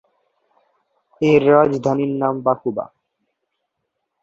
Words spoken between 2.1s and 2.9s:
নাম বাকুবা।